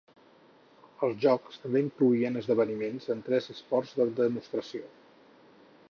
Els 1.07 1.19
jocs 1.25 1.59
també 1.65 1.83
incloïen 1.85 2.41
esdeveniments 2.41 3.07
en 3.17 3.23
tres 3.29 3.51
esports 3.57 3.93
de 4.01 4.09
demostració. 4.23 4.93